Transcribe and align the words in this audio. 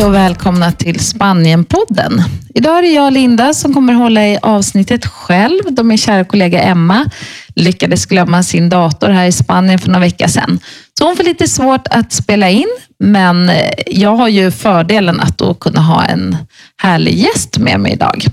Hej 0.00 0.06
och 0.06 0.14
välkomna 0.14 0.72
till 0.72 1.00
Spanienpodden. 1.00 2.22
Idag 2.54 2.78
är 2.78 2.82
det 2.82 2.88
jag, 2.88 3.12
Linda, 3.12 3.54
som 3.54 3.74
kommer 3.74 3.92
hålla 3.92 4.26
i 4.26 4.38
avsnittet 4.42 5.06
själv, 5.06 5.60
då 5.68 5.82
min 5.82 5.98
kära 5.98 6.24
kollega 6.24 6.62
Emma 6.62 7.10
lyckades 7.54 8.06
glömma 8.06 8.42
sin 8.42 8.68
dator 8.68 9.08
här 9.08 9.26
i 9.26 9.32
Spanien 9.32 9.78
för 9.78 9.88
några 9.88 10.00
veckor 10.00 10.26
sedan. 10.26 10.60
Så 10.98 11.04
hon 11.04 11.16
får 11.16 11.24
lite 11.24 11.48
svårt 11.48 11.86
att 11.90 12.12
spela 12.12 12.50
in, 12.50 12.68
men 12.98 13.48
eh, 13.48 13.70
jag 13.86 14.16
har 14.16 14.28
ju 14.28 14.50
fördelen 14.50 15.20
att 15.20 15.38
då 15.38 15.54
kunna 15.54 15.80
ha 15.80 16.04
en 16.04 16.36
härlig 16.76 17.14
gäst 17.14 17.58
med 17.58 17.80
mig 17.80 17.92
idag. 17.92 18.26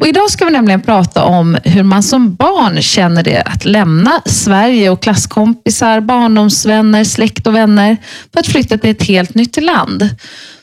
Och 0.00 0.06
idag 0.06 0.30
ska 0.30 0.44
vi 0.44 0.50
nämligen 0.50 0.82
prata 0.82 1.24
om 1.24 1.58
hur 1.64 1.82
man 1.82 2.02
som 2.02 2.34
barn 2.34 2.82
känner 2.82 3.22
det 3.22 3.42
att 3.42 3.64
lämna 3.64 4.22
Sverige 4.26 4.90
och 4.90 5.02
klasskompisar, 5.02 6.00
barndomsvänner, 6.00 7.04
släkt 7.04 7.46
och 7.46 7.54
vänner 7.54 7.96
för 8.32 8.40
att 8.40 8.46
flytta 8.46 8.78
till 8.78 8.90
ett 8.90 9.02
helt 9.02 9.34
nytt 9.34 9.62
land. 9.62 10.10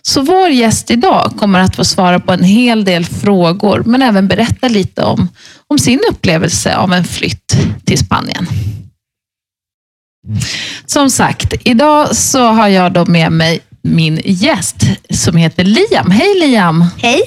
Så 0.08 0.22
vår 0.22 0.50
gäst 0.50 0.92
idag 0.92 1.32
kommer 1.38 1.60
att 1.60 1.76
få 1.76 1.86
svara 1.86 2.20
på 2.20 2.32
en 2.34 2.44
hel 2.44 2.86
del 2.86 3.06
frågor, 3.06 3.84
men 3.86 4.02
även 4.02 4.28
berätta 4.28 4.68
lite 4.68 5.04
om, 5.04 5.30
om 5.68 5.80
sin 5.80 6.00
upplevelse 6.12 6.76
av 6.76 6.94
en 6.94 7.04
flytt 7.04 7.58
till 7.86 7.98
Spanien. 7.98 8.48
Som 10.86 11.10
sagt, 11.10 11.54
idag 11.64 12.16
så 12.16 12.44
har 12.48 12.68
jag 12.68 12.92
då 12.94 13.06
med 13.06 13.32
mig 13.32 13.60
min 13.82 14.22
gäst 14.26 14.76
som 15.10 15.38
heter 15.38 15.64
Liam. 15.64 16.12
Hej 16.12 16.40
Liam! 16.40 16.86
Hej. 16.98 17.22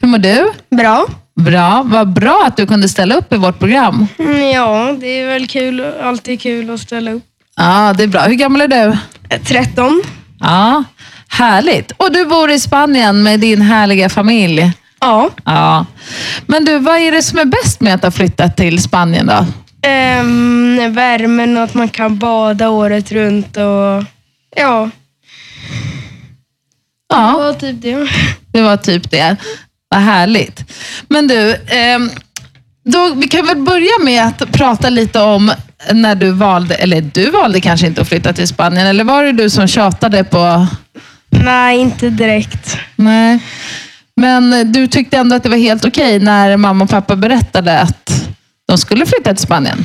Hur 0.00 0.08
mår 0.08 0.18
du? 0.18 0.52
Bra. 0.76 1.06
Bra, 1.40 1.82
vad 1.82 2.12
bra 2.12 2.44
att 2.46 2.56
du 2.56 2.66
kunde 2.66 2.88
ställa 2.88 3.14
upp 3.14 3.32
i 3.32 3.36
vårt 3.36 3.58
program. 3.58 4.06
Mm, 4.18 4.50
Ja, 4.50 4.96
det 5.00 5.06
är 5.20 5.26
väl 5.26 5.46
kul. 5.46 5.80
Alltid 6.02 6.40
kul 6.40 6.70
att 6.70 6.80
ställa 6.80 7.12
upp. 7.12 7.24
Ja, 7.56 7.94
det 7.96 8.02
är 8.02 8.06
bra. 8.06 8.20
Hur 8.22 8.34
gammal 8.34 8.60
är 8.60 8.68
du? 8.68 8.96
Eh, 9.28 9.42
13. 9.44 10.02
Ja, 10.40 10.84
härligt. 11.34 11.92
Och 11.96 12.12
du 12.12 12.24
bor 12.24 12.50
i 12.50 12.60
Spanien 12.60 13.22
med 13.22 13.40
din 13.40 13.62
härliga 13.62 14.08
familj. 14.08 14.72
Ja. 15.00 15.30
Ja. 15.44 15.86
Men 16.46 16.64
du, 16.64 16.78
vad 16.78 16.96
är 16.98 17.12
det 17.12 17.22
som 17.22 17.38
är 17.38 17.44
bäst 17.44 17.80
med 17.80 17.94
att 17.94 18.02
ha 18.02 18.10
flyttat 18.10 18.56
till 18.56 18.82
Spanien 18.82 19.26
då? 19.26 19.46
Ehm, 19.88 20.94
värmen 20.94 21.56
och 21.56 21.62
att 21.62 21.74
man 21.74 21.88
kan 21.88 22.18
bada 22.18 22.68
året 22.68 23.12
runt 23.12 23.56
och 23.56 24.04
ja, 24.56 24.90
det 27.08 27.16
Ja, 27.16 27.32
var 27.38 27.52
typ 27.52 27.82
det. 27.82 28.08
det 28.52 28.62
var 28.62 28.76
typ 28.76 29.10
det. 29.10 29.36
Vad 29.88 30.00
härligt. 30.00 30.64
Men 31.08 31.26
du, 31.28 31.54
ehm, 31.66 32.10
då, 32.84 33.12
vi 33.14 33.28
kan 33.28 33.46
väl 33.46 33.56
börja 33.56 34.04
med 34.04 34.26
att 34.26 34.52
prata 34.52 34.88
lite 34.88 35.20
om 35.20 35.52
när 35.92 36.14
du 36.14 36.30
valde, 36.30 36.74
eller 36.74 37.00
du 37.00 37.30
valde 37.30 37.60
kanske 37.60 37.86
inte 37.86 38.00
att 38.00 38.08
flytta 38.08 38.32
till 38.32 38.48
Spanien, 38.48 38.86
eller 38.86 39.04
var 39.04 39.24
det 39.24 39.32
du 39.32 39.50
som 39.50 39.68
tjatade 39.68 40.24
på 40.24 40.66
Nej, 41.44 41.78
inte 41.78 42.10
direkt. 42.10 42.76
Nej. 42.96 43.38
Men 44.16 44.72
du 44.72 44.86
tyckte 44.86 45.16
ändå 45.16 45.36
att 45.36 45.42
det 45.42 45.48
var 45.48 45.56
helt 45.56 45.84
okej 45.84 46.18
när 46.18 46.56
mamma 46.56 46.84
och 46.84 46.90
pappa 46.90 47.16
berättade 47.16 47.80
att 47.80 48.28
de 48.68 48.78
skulle 48.78 49.06
flytta 49.06 49.34
till 49.34 49.44
Spanien? 49.44 49.84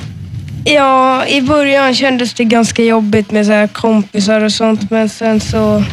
Ja, 0.66 1.26
i 1.28 1.42
början 1.42 1.96
kändes 1.96 2.34
det 2.34 2.44
ganska 2.44 2.84
jobbigt 2.84 3.32
med 3.32 3.46
så 3.46 3.52
här 3.52 3.68
kompisar 3.68 4.42
och 4.42 4.52
sånt, 4.52 4.92
men 4.92 5.10
sen 5.10 5.40
så 5.40 5.84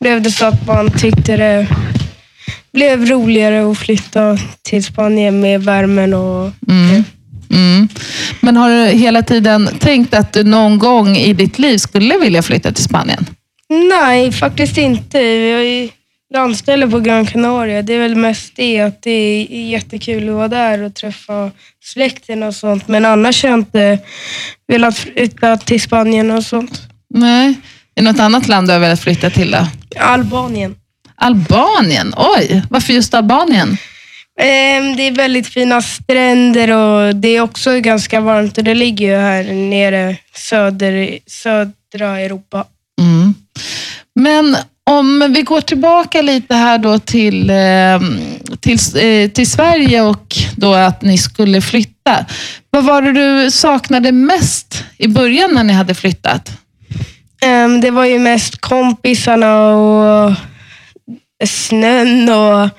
blev 0.00 0.22
det 0.22 0.30
så 0.30 0.44
att 0.46 0.66
man 0.66 0.90
tyckte 0.90 1.36
det 1.36 1.66
blev 2.72 3.06
roligare 3.06 3.70
att 3.70 3.78
flytta 3.78 4.38
till 4.62 4.84
Spanien 4.84 5.40
med 5.40 5.62
värmen 5.64 6.14
och 6.14 6.50
Mm. 6.68 7.04
Mm. 7.50 7.88
Men 8.40 8.56
har 8.56 8.70
du 8.70 8.84
hela 8.98 9.22
tiden 9.22 9.68
tänkt 9.78 10.14
att 10.14 10.32
du 10.32 10.44
någon 10.44 10.78
gång 10.78 11.16
i 11.16 11.32
ditt 11.32 11.58
liv 11.58 11.78
skulle 11.78 12.18
vilja 12.18 12.42
flytta 12.42 12.72
till 12.72 12.84
Spanien? 12.84 13.26
Nej, 13.68 14.32
faktiskt 14.32 14.78
inte. 14.78 15.18
Har 15.18 15.62
ju 15.62 15.88
landställe 16.34 16.88
på 16.88 17.00
Gran 17.00 17.26
Canaria. 17.26 17.82
Det 17.82 17.94
är 17.94 17.98
väl 17.98 18.16
mest 18.16 18.52
det 18.56 18.80
att 18.80 19.02
det 19.02 19.10
är 19.10 19.70
jättekul 19.70 20.28
att 20.28 20.34
vara 20.34 20.48
där 20.48 20.82
och 20.82 20.94
träffa 20.94 21.50
släkten 21.84 22.42
och 22.42 22.54
sånt. 22.54 22.88
Men 22.88 23.04
annars 23.04 23.42
har 23.42 23.50
jag 23.50 23.58
inte 23.58 23.98
velat 24.68 24.98
flytta 24.98 25.56
till 25.56 25.80
Spanien 25.80 26.30
och 26.30 26.44
sånt. 26.44 26.82
Nej. 27.14 27.48
Är 27.94 28.02
det 28.02 28.10
något 28.12 28.20
annat 28.20 28.48
land 28.48 28.68
du 28.68 28.72
har 28.72 28.80
velat 28.80 29.00
flytta 29.00 29.30
till 29.30 29.50
då? 29.50 29.66
Albanien. 30.00 30.76
Albanien? 31.14 32.14
Oj, 32.16 32.62
varför 32.70 32.92
just 32.92 33.14
Albanien? 33.14 33.76
Ehm, 34.40 34.96
Det 34.96 35.02
är 35.02 35.12
väldigt 35.12 35.46
fina 35.48 35.82
stränder 35.82 36.70
och 36.70 37.16
det 37.16 37.28
är 37.28 37.40
också 37.40 37.80
ganska 37.80 38.20
varmt 38.20 38.58
och 38.58 38.64
det 38.64 38.74
ligger 38.74 39.06
ju 39.06 39.16
här 39.16 39.44
nere 39.54 40.16
söder, 40.34 41.18
södra 41.26 42.20
Europa. 42.20 42.64
Mm. 43.00 43.34
Men 44.14 44.56
om 44.90 45.32
vi 45.34 45.42
går 45.42 45.60
tillbaka 45.60 46.22
lite 46.22 46.54
här 46.54 46.78
då 46.78 46.98
till, 46.98 47.50
eh, 47.50 48.00
till, 48.60 48.78
eh, 48.96 49.30
till 49.30 49.50
Sverige 49.50 50.02
och 50.02 50.36
då 50.56 50.74
att 50.74 51.02
ni 51.02 51.18
skulle 51.18 51.60
flytta. 51.60 52.26
Vad 52.70 52.84
var 52.84 53.02
det 53.02 53.12
du 53.12 53.50
saknade 53.50 54.12
mest 54.12 54.84
i 54.98 55.08
början 55.08 55.54
när 55.54 55.64
ni 55.64 55.72
hade 55.72 55.94
flyttat? 55.94 56.50
Ehm, 57.42 57.80
Det 57.80 57.90
var 57.90 58.04
ju 58.04 58.18
mest 58.18 58.60
kompisarna 58.60 59.68
och 59.70 60.32
snön 61.46 62.28
och 62.28 62.70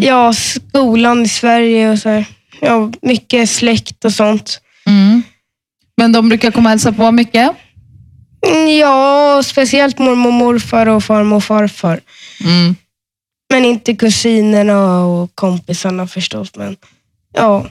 ja, 0.00 0.32
skolan 0.32 1.22
i 1.22 1.28
Sverige 1.28 1.90
och 1.90 1.98
så 1.98 2.08
här. 2.08 2.24
Ja, 2.60 2.92
mycket 3.02 3.50
släkt 3.50 4.04
och 4.04 4.12
sånt. 4.12 4.60
Mm. 4.86 5.22
Men 5.96 6.12
de 6.12 6.28
brukar 6.28 6.50
komma 6.50 6.66
och 6.68 6.70
hälsa 6.70 6.92
på 6.92 7.12
mycket? 7.12 7.50
Mm, 8.46 8.78
Ja, 8.78 9.42
speciellt 9.44 9.98
mormor 9.98 10.26
och 10.26 10.32
morfar 10.32 10.86
och 10.86 11.04
farmor 11.04 11.36
och 11.36 11.44
farfar. 11.44 12.00
Mm. 12.40 12.76
Men 13.50 13.64
inte 13.64 13.94
kusinerna 13.94 15.04
och 15.04 15.30
kompisarna 15.34 16.06
förstås. 16.06 16.50
Men 16.54 16.76
ja, 17.34 17.66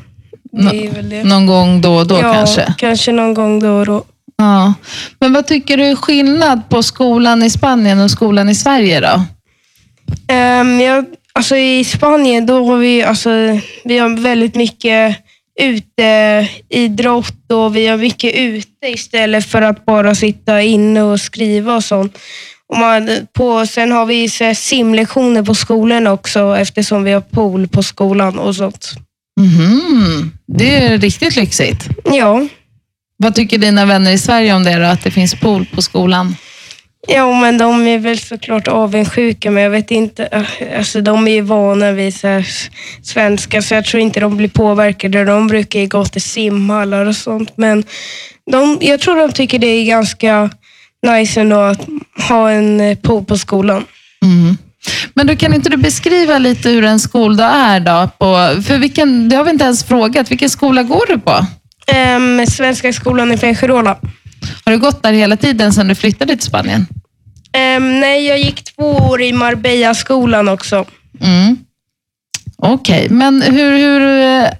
det 0.52 0.86
är 0.86 0.92
väl 0.92 1.10
det. 1.10 1.24
Någon 1.24 1.46
gång 1.46 1.82
då 1.82 1.96
och 1.96 2.08
då 2.08 2.16
ja, 2.16 2.34
kanske? 2.34 2.74
Kanske 2.78 3.12
någon 3.12 3.34
gång 3.34 3.60
då 3.60 3.72
och 3.72 3.86
då. 3.86 4.04
Ja. 4.38 4.74
Men 5.20 5.34
vad 5.34 5.48
tycker 5.48 5.78
du 5.78 5.84
är 5.84 5.96
skillnad 5.96 6.70
på 6.70 6.84
skolan 6.84 7.44
i 7.44 7.50
Spanien 7.50 8.00
och 8.00 8.12
skolan 8.12 8.50
i 8.50 8.56
Sverige 8.56 9.00
då? 9.00 9.24
Um, 10.34 10.80
jag, 10.80 11.06
alltså 11.34 11.56
I 11.56 11.84
Spanien 11.84 12.46
då 12.46 12.66
har 12.66 12.78
vi, 12.78 13.04
alltså, 13.04 13.30
vi 13.84 13.98
har 13.98 14.22
väldigt 14.22 14.56
mycket 14.56 15.18
uteidrott 15.60 17.52
och 17.52 17.76
vi 17.76 17.88
har 17.88 17.98
mycket 17.98 18.36
ute 18.36 18.88
istället 18.88 19.46
för 19.46 19.62
att 19.62 19.86
bara 19.86 20.16
sitta 20.16 20.62
inne 20.62 21.02
och 21.02 21.20
skriva 21.20 21.76
och 21.76 21.84
sånt. 21.84 22.18
Och 22.68 22.78
man, 22.78 23.10
på, 23.34 23.66
sen 23.66 23.92
har 23.92 24.06
vi 24.06 24.30
så 24.30 24.56
simlektioner 24.56 25.44
på 25.44 25.56
skolan 25.56 26.08
också 26.08 26.56
eftersom 26.58 27.04
vi 27.04 27.12
har 27.12 27.22
pool 27.22 27.68
på 27.68 27.84
skolan 27.84 28.40
och 28.40 28.56
sånt. 28.56 28.94
Mhm. 29.40 30.32
Det 30.48 30.76
är 30.76 30.98
riktigt 30.98 31.36
lyxigt. 31.36 31.88
Ja, 32.04 32.48
Vad 33.18 33.36
tycker 33.36 33.58
dina 33.58 33.86
vänner 33.86 34.12
i 34.12 34.18
Sverige 34.18 34.54
om 34.54 34.64
det 34.64 34.80
då, 34.80 34.86
att 34.86 35.04
det 35.04 35.12
finns 35.12 35.36
pool 35.36 35.66
på 35.76 35.82
skolan? 35.82 36.36
Ja 37.08 37.40
men 37.40 37.58
de 37.58 37.88
är 37.88 38.00
väl 38.00 38.20
såklart 38.20 38.68
avundsjuka 38.68 39.52
men 39.52 39.64
jag 39.64 39.70
vet 39.70 39.92
inte. 39.92 40.46
Alltså, 40.78 41.02
de 41.02 41.28
är 41.28 41.32
ju 41.32 41.42
vana 41.42 41.92
vid 41.92 42.16
så 42.16 42.28
här 42.28 42.48
svenska 43.04 43.62
så 43.62 43.74
jag 43.74 43.86
tror 43.86 44.02
inte 44.02 44.20
de 44.20 44.38
blir 44.38 44.48
påverkade. 44.48 45.26
De 45.26 45.48
brukar 45.48 45.80
ju 45.80 45.88
gå 45.88 46.06
till 46.06 46.22
simhallar 46.22 47.06
och 47.06 47.16
sånt 47.16 47.58
men 47.58 47.84
de, 48.52 48.78
jag 48.82 49.00
tror 49.00 49.16
de 49.16 49.32
tycker 49.32 49.60
det 49.60 49.68
är 49.68 49.86
ganska 49.86 50.50
nice 51.08 51.42
ändå 51.42 51.60
att 51.60 51.88
ha 52.30 52.52
en 52.52 52.82
eh, 52.82 52.98
pool 52.98 53.26
på 53.26 53.38
skolan. 53.38 53.86
Mm. 54.24 54.58
Men 55.14 55.28
då 55.28 55.36
kan 55.36 55.54
inte 55.54 55.70
du 55.70 55.78
beskriva 55.78 56.38
lite 56.38 56.70
hur 56.70 56.84
en 56.84 57.00
skoldag 57.00 57.52
är 57.56 57.80
då? 57.80 58.10
På, 58.18 58.62
för 58.64 58.78
vilken, 58.78 59.30
det 59.30 59.36
har 59.36 59.44
vi 59.44 59.52
inte 59.52 59.66
ens 59.66 59.84
frågat. 59.84 60.32
Vilken 60.32 60.50
skola 60.50 60.84
går 60.84 61.06
du 61.08 61.20
på? 61.20 61.46
Um, 62.16 62.48
Svenska 62.48 62.94
skolan 62.94 63.32
i 63.32 63.38
Fuengirola. 63.38 63.98
Har 64.66 64.72
du 64.72 64.80
gått 64.80 65.04
där 65.04 65.14
hela 65.14 65.38
tiden 65.38 65.74
sedan 65.74 65.88
du 65.88 65.96
flyttade 65.96 66.36
till 66.36 66.46
Spanien? 66.46 66.88
Ehm, 67.54 68.00
nej, 68.00 68.28
jag 68.28 68.40
gick 68.40 68.64
två 68.64 68.92
år 68.92 69.22
i 69.22 69.34
Marbella-skolan 69.34 70.48
också. 70.48 70.86
Mm. 71.22 71.58
Okej, 72.58 73.10
men 73.10 73.42
hur, 73.42 73.78
hur 73.78 74.02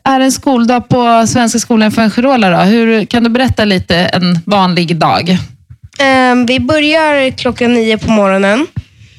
är 0.04 0.20
en 0.20 0.32
skoldag 0.32 0.90
på 0.90 1.28
Svenska 1.28 1.60
skolan 1.60 1.88
i 1.88 1.92
Fuengirola 1.92 2.50
då? 2.50 2.58
Hur, 2.58 3.06
kan 3.06 3.24
du 3.24 3.30
berätta 3.30 3.66
lite 3.66 3.96
en 3.96 4.40
vanlig 4.46 4.98
dag? 4.98 5.38
Ehm, 6.00 6.46
vi 6.46 6.60
börjar 6.60 7.32
klockan 7.32 7.74
nio 7.74 7.98
på 7.98 8.12
morgonen. 8.12 8.68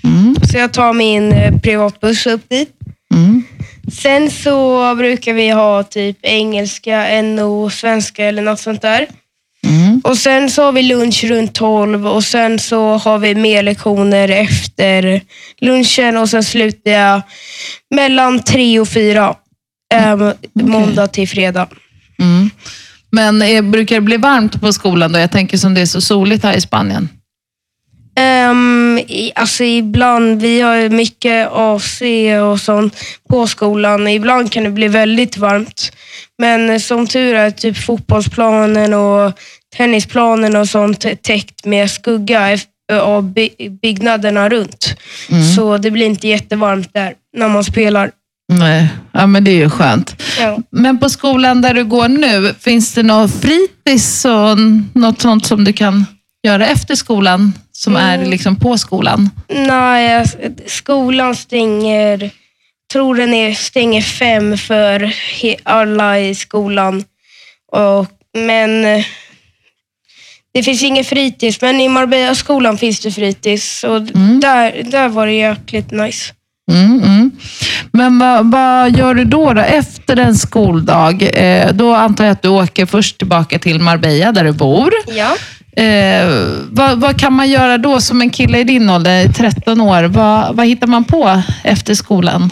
Mm. 0.04 0.36
Så 0.50 0.58
jag 0.58 0.72
tar 0.72 0.92
min 0.92 1.32
eh, 1.32 1.58
privatbuss 1.58 2.26
upp 2.26 2.48
dit. 2.48 2.70
Mm. 3.14 3.42
Sen 3.92 4.30
så 4.30 4.94
brukar 4.94 5.32
vi 5.32 5.50
ha 5.50 5.82
typ 5.82 6.16
engelska, 6.22 7.22
NO, 7.22 7.70
svenska 7.70 8.24
eller 8.24 8.42
något 8.42 8.60
sånt 8.60 8.82
där. 8.82 9.06
Mm. 9.64 10.00
Och 10.04 10.18
Sen 10.18 10.50
så 10.50 10.62
har 10.62 10.72
vi 10.72 10.82
lunch 10.82 11.24
runt 11.24 11.54
12 11.54 12.06
och 12.06 12.24
sen 12.24 12.58
så 12.58 12.96
har 12.96 13.18
vi 13.18 13.34
mer 13.34 13.62
lektioner 13.62 14.28
efter 14.28 15.20
lunchen 15.60 16.16
och 16.16 16.28
sen 16.28 16.44
slutar 16.44 16.90
jag 16.90 17.22
mellan 17.94 18.42
tre 18.42 18.80
och 18.80 18.88
fyra. 18.88 19.34
ehm, 19.94 20.32
Måndag 20.52 21.06
till 21.06 21.28
fredag. 21.28 21.68
Mm. 22.18 22.50
Men 23.10 23.42
är, 23.42 23.62
brukar 23.62 23.94
det 23.94 24.00
bli 24.00 24.16
varmt 24.16 24.60
på 24.60 24.72
skolan 24.72 25.12
då? 25.12 25.18
Jag 25.18 25.30
tänker 25.30 25.58
som 25.58 25.74
det 25.74 25.80
är 25.80 25.86
så 25.86 26.00
soligt 26.00 26.44
här 26.44 26.56
i 26.56 26.60
Spanien. 26.60 27.08
Ehm, 28.16 28.98
i, 29.08 29.32
alltså 29.34 29.64
ibland, 29.64 30.42
vi 30.42 30.60
har 30.60 30.88
mycket 30.88 31.48
AC 31.52 32.02
och 32.52 32.60
sånt 32.60 32.96
på 33.30 33.46
skolan. 33.46 34.08
Ibland 34.08 34.52
kan 34.52 34.64
det 34.64 34.70
bli 34.70 34.88
väldigt 34.88 35.36
varmt. 35.36 35.92
Men 36.38 36.80
som 36.80 37.06
tur 37.06 37.34
är 37.34 37.50
typ 37.50 37.76
fotbollsplanen 37.78 38.94
och 38.94 39.32
tennisplanen 39.76 40.56
och 40.56 40.68
sånt 40.68 41.22
täckt 41.22 41.64
med 41.66 41.90
skugga 41.90 42.58
av 43.02 43.32
by- 43.32 43.68
byggnaderna 43.82 44.48
runt. 44.48 44.94
Så 45.56 45.78
det 45.78 45.90
blir 45.90 46.06
inte 46.06 46.28
jättevarmt 46.28 46.94
där 46.94 47.14
när 47.36 47.48
man 47.48 47.64
spelar. 47.64 48.10
Nej, 48.52 48.88
ja, 49.12 49.26
men 49.26 49.44
det 49.44 49.50
är 49.50 49.56
ju 49.56 49.70
skönt. 49.70 50.22
Ja. 50.40 50.58
Men 50.70 50.98
på 50.98 51.08
skolan 51.10 51.60
där 51.62 51.74
du 51.74 51.84
går 51.84 52.08
nu, 52.08 52.54
finns 52.60 52.94
det 52.94 53.02
något 53.02 53.30
fritids 53.40 54.24
och 54.24 54.58
något 54.92 55.20
sånt 55.20 55.46
som 55.46 55.64
du 55.64 55.72
kan 55.72 56.06
göra 56.46 56.66
efter 56.66 56.94
skolan 56.94 57.52
som 57.76 57.96
är 57.96 58.24
liksom 58.24 58.56
på 58.56 58.78
skolan? 58.78 59.30
Nej, 59.48 60.24
skolan 60.66 61.36
stänger, 61.36 62.30
tror 62.92 63.14
den 63.14 63.34
är, 63.34 63.54
stänger 63.54 64.02
fem 64.02 64.58
för 64.58 65.12
alla 65.62 66.20
i 66.20 66.34
skolan. 66.34 67.04
Och, 67.72 68.06
men 68.38 68.82
det 70.54 70.62
finns 70.62 70.82
ingen 70.82 71.04
fritids, 71.04 71.60
men 71.60 71.80
i 71.80 71.88
Marbella-skolan 71.88 72.78
finns 72.78 73.00
det 73.00 73.12
fritids. 73.12 73.84
Och 73.84 74.02
där, 74.40 74.82
där 74.90 75.08
var 75.08 75.26
det 75.26 75.32
jäkligt 75.32 75.90
nice. 75.90 76.32
Mm, 76.70 77.02
mm. 77.02 77.30
Men 77.92 78.18
vad, 78.18 78.50
vad 78.50 78.98
gör 78.98 79.14
du 79.14 79.24
då, 79.24 79.52
då 79.52 79.60
efter 79.60 80.16
en 80.16 80.34
skoldag? 80.34 81.30
Eh, 81.34 81.72
då 81.72 81.94
antar 81.94 82.24
jag 82.24 82.32
att 82.32 82.42
du 82.42 82.48
åker 82.48 82.86
först 82.86 83.18
tillbaka 83.18 83.58
till 83.58 83.80
Marbella 83.80 84.32
där 84.32 84.44
du 84.44 84.52
bor. 84.52 84.92
Ja. 85.06 85.36
Eh, 85.76 86.28
vad, 86.70 87.00
vad 87.00 87.20
kan 87.20 87.32
man 87.32 87.50
göra 87.50 87.78
då 87.78 88.00
som 88.00 88.20
en 88.20 88.30
kille 88.30 88.58
i 88.58 88.64
din 88.64 88.90
ålder, 88.90 89.28
13 89.28 89.80
år? 89.80 90.02
Vad, 90.04 90.56
vad 90.56 90.66
hittar 90.66 90.86
man 90.86 91.04
på 91.04 91.42
efter 91.64 91.94
skolan? 91.94 92.50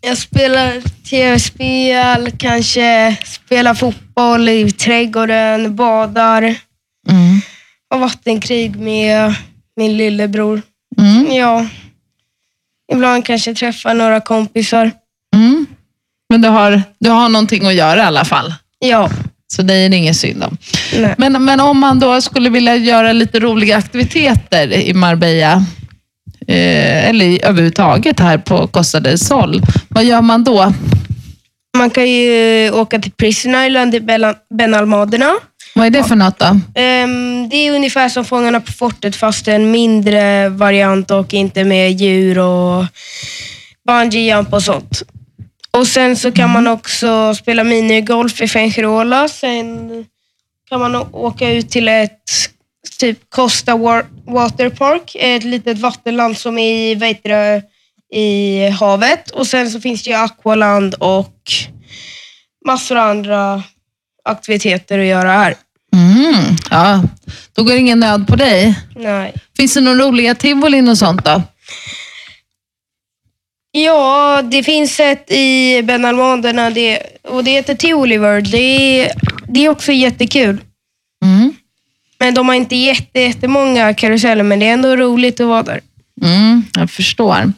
Jag 0.00 0.18
spelar 0.18 0.72
tv-spel, 1.10 2.30
kanske 2.38 3.16
spelar 3.24 3.74
fotboll 3.74 4.48
i 4.48 4.70
trädgården, 4.72 5.76
badar, 5.76 6.42
Mm. 7.10 7.40
har 7.90 7.98
vattenkrig 7.98 8.76
med 8.76 9.34
min 9.76 9.96
lillebror. 9.96 10.62
Mm. 10.98 11.32
Ja. 11.32 11.66
Ibland 12.92 13.24
kanske 13.24 13.54
träffar 13.54 13.94
några 13.94 14.20
kompisar. 14.20 14.90
Mm. 15.36 15.66
Men 16.30 16.42
du 16.42 16.48
har, 16.48 16.82
du 17.00 17.10
har 17.10 17.28
någonting 17.28 17.66
att 17.66 17.74
göra 17.74 18.00
i 18.00 18.04
alla 18.04 18.24
fall. 18.24 18.54
Ja. 18.78 19.10
Så 19.54 19.62
det 19.62 19.74
är 19.74 19.88
det 19.88 19.96
ingen 19.96 20.14
synd 20.14 20.44
om. 20.44 20.56
Nej. 20.94 21.14
Men, 21.18 21.44
men 21.44 21.60
om 21.60 21.78
man 21.78 22.00
då 22.00 22.20
skulle 22.20 22.50
vilja 22.50 22.76
göra 22.76 23.12
lite 23.12 23.40
roliga 23.40 23.76
aktiviteter 23.76 24.72
i 24.72 24.94
Marbella, 24.94 25.52
eh, 26.46 27.08
eller 27.08 27.44
överhuvudtaget 27.44 28.20
här 28.20 28.38
på 28.38 28.66
Costa 28.66 29.00
del 29.00 29.18
Sol, 29.18 29.62
vad 29.88 30.04
gör 30.04 30.22
man 30.22 30.44
då? 30.44 30.72
Man 31.76 31.90
kan 31.90 32.10
ju 32.10 32.70
åka 32.70 32.98
till 32.98 33.12
Prison 33.12 33.54
Island 33.54 33.94
i 33.94 34.00
Benalmaderna. 34.54 35.34
Vad 35.74 35.86
är 35.86 35.90
det 35.90 36.04
för 36.04 36.16
något 36.16 36.38
då? 36.38 36.60
Ehm, 36.74 37.48
det 37.48 37.56
är 37.56 37.74
ungefär 37.74 38.08
som 38.08 38.24
Fångarna 38.24 38.60
på 38.60 38.72
fortet 38.72 39.16
fast 39.16 39.48
en 39.48 39.70
mindre 39.70 40.48
variant 40.48 41.10
och 41.10 41.34
inte 41.34 41.64
med 41.64 41.92
djur 41.92 42.38
och 42.38 42.84
bungee 43.86 44.34
jump 44.34 44.52
och 44.52 44.62
sånt. 44.62 45.02
Och 45.74 45.86
sen 45.86 46.16
så 46.16 46.32
kan 46.32 46.50
man 46.50 46.66
också 46.66 47.34
spela 47.34 47.64
minigolf 47.64 48.40
i 48.40 48.48
Fuengirola. 48.48 49.28
Sen 49.28 49.90
kan 50.68 50.80
man 50.80 50.96
åka 50.96 51.50
ut 51.50 51.70
till 51.70 51.88
ett 51.88 52.20
typ 52.98 53.18
Costa 53.30 53.72
Wa- 53.72 54.06
Water 54.26 54.70
Park, 54.70 55.16
ett 55.20 55.44
litet 55.44 55.78
vattenland 55.78 56.38
som 56.38 56.58
är 56.58 56.90
i, 56.90 56.94
vad 56.94 57.08
i 58.14 58.68
havet. 58.68 59.30
Och 59.30 59.46
sen 59.46 59.70
så 59.70 59.80
finns 59.80 60.02
det 60.02 60.10
ju 60.10 60.16
Aqualand 60.16 60.94
och 60.94 61.42
massor 62.66 62.96
av 62.96 63.10
andra 63.10 63.62
aktiviteter 64.24 64.98
att 64.98 65.06
göra 65.06 65.32
här. 65.32 65.54
Mm, 65.92 66.56
ja, 66.70 67.02
då 67.52 67.62
går 67.62 67.74
ingen 67.76 68.00
nöd 68.00 68.26
på 68.26 68.36
dig. 68.36 68.78
Nej. 68.96 69.34
Finns 69.56 69.74
det 69.74 69.80
några 69.80 69.98
roliga 70.04 70.34
tivolin 70.34 70.88
och 70.88 70.98
sånt 70.98 71.24
då? 71.24 71.42
Ja, 73.76 74.42
det 74.44 74.62
finns 74.62 75.00
ett 75.00 75.30
i 75.30 75.82
Benalmaderna 75.82 76.70
det, 76.70 76.98
och 77.28 77.44
det 77.44 77.50
heter 77.50 77.74
Tivoli 77.74 78.18
World. 78.18 78.50
Det 78.50 78.58
är, 78.58 79.12
det 79.48 79.64
är 79.64 79.68
också 79.68 79.92
jättekul. 79.92 80.60
Mm. 81.24 81.52
Men 82.18 82.34
de 82.34 82.48
har 82.48 82.54
inte 82.54 82.76
jätte, 82.76 83.20
jättemånga 83.20 83.94
karuseller, 83.94 84.42
men 84.42 84.58
det 84.58 84.66
är 84.66 84.72
ändå 84.72 84.96
roligt 84.96 85.40
att 85.40 85.46
vara 85.46 85.62
där. 85.62 85.80
Mm, 86.22 86.64
jag 86.74 86.90
förstår. 86.90 87.52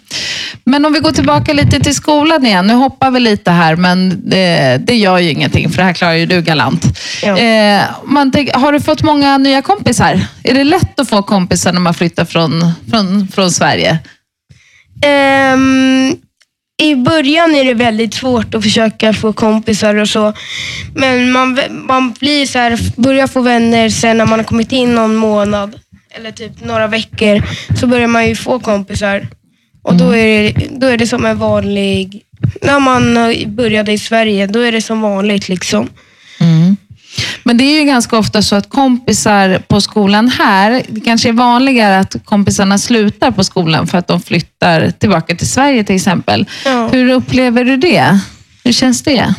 Men 0.64 0.84
om 0.84 0.92
vi 0.92 1.00
går 1.00 1.12
tillbaka 1.12 1.52
lite 1.52 1.80
till 1.80 1.94
skolan 1.94 2.46
igen. 2.46 2.66
Nu 2.66 2.74
hoppar 2.74 3.10
vi 3.10 3.20
lite 3.20 3.50
här, 3.50 3.76
men 3.76 4.22
det, 4.30 4.80
det 4.86 4.96
gör 4.96 5.18
ju 5.18 5.30
ingenting, 5.30 5.70
för 5.70 5.76
det 5.76 5.84
här 5.84 5.92
klarar 5.92 6.14
ju 6.14 6.26
du 6.26 6.42
galant. 6.42 6.84
Ja. 7.22 7.38
Eh, 7.38 7.82
man 8.04 8.32
tänk, 8.32 8.54
har 8.54 8.72
du 8.72 8.80
fått 8.80 9.02
många 9.02 9.38
nya 9.38 9.62
kompisar? 9.62 10.20
Är 10.42 10.54
det 10.54 10.64
lätt 10.64 11.00
att 11.00 11.08
få 11.08 11.22
kompisar 11.22 11.72
när 11.72 11.80
man 11.80 11.94
flyttar 11.94 12.24
från, 12.24 12.72
från, 12.90 13.28
från 13.28 13.50
Sverige? 13.50 13.98
Ehm, 15.02 16.16
I 16.82 16.94
början 16.94 17.54
är 17.54 17.64
det 17.64 17.74
väldigt 17.74 18.14
svårt 18.14 18.54
att 18.54 18.62
försöka 18.62 19.12
få 19.12 19.32
kompisar 19.32 19.94
och 19.94 20.08
så. 20.08 20.32
Men 20.94 21.32
man, 21.32 21.58
man 21.70 22.12
blir 22.12 22.46
så 22.46 22.58
här, 22.58 23.00
börjar 23.00 23.26
få 23.26 23.40
vänner 23.40 23.88
sen 23.88 24.18
när 24.18 24.26
man 24.26 24.38
har 24.38 24.44
kommit 24.44 24.72
in 24.72 24.94
någon 24.94 25.16
månad 25.16 25.80
eller 26.10 26.30
typ 26.30 26.64
några 26.64 26.86
veckor. 26.86 27.42
Så 27.80 27.86
börjar 27.86 28.08
man 28.08 28.28
ju 28.28 28.36
få 28.36 28.60
kompisar. 28.60 29.28
Och 29.82 29.94
då 29.94 30.16
är, 30.16 30.42
det, 30.42 30.68
då 30.70 30.86
är 30.86 30.96
det 30.96 31.06
som 31.06 31.26
en 31.26 31.38
vanlig... 31.38 32.22
När 32.62 32.80
man 32.80 33.14
började 33.46 33.92
i 33.92 33.98
Sverige, 33.98 34.46
då 34.46 34.60
är 34.60 34.72
det 34.72 34.82
som 34.82 35.00
vanligt. 35.00 35.48
liksom. 35.48 35.88
Men 37.46 37.56
det 37.56 37.64
är 37.64 37.78
ju 37.80 37.84
ganska 37.84 38.18
ofta 38.18 38.42
så 38.42 38.56
att 38.56 38.68
kompisar 38.68 39.58
på 39.68 39.80
skolan 39.80 40.28
här, 40.28 40.82
det 40.88 41.00
kanske 41.00 41.28
är 41.28 41.32
vanligare 41.32 41.98
att 41.98 42.16
kompisarna 42.24 42.78
slutar 42.78 43.30
på 43.30 43.44
skolan 43.44 43.86
för 43.86 43.98
att 43.98 44.08
de 44.08 44.20
flyttar 44.20 44.90
tillbaka 44.90 45.36
till 45.36 45.48
Sverige 45.48 45.84
till 45.84 45.96
exempel. 45.96 46.46
Ja. 46.64 46.88
Hur 46.92 47.10
upplever 47.10 47.64
du 47.64 47.76
det? 47.76 48.20
Hur 48.64 48.72
känns 48.72 49.02
det? 49.02 49.34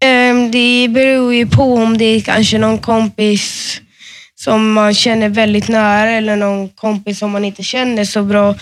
Ehm, 0.00 0.50
Det 0.50 0.88
beror 0.88 1.34
ju 1.34 1.46
på 1.46 1.74
om 1.74 1.98
det 1.98 2.04
är 2.04 2.20
kanske 2.20 2.58
någon 2.58 2.78
kompis 2.78 3.80
som 4.36 4.72
man 4.72 4.94
känner 4.94 5.28
väldigt 5.28 5.68
nära 5.68 6.10
eller 6.10 6.36
någon 6.36 6.68
kompis 6.68 7.18
som 7.18 7.30
man 7.30 7.44
inte 7.44 7.62
känner 7.62 8.04
så 8.04 8.22
bra 8.22 8.54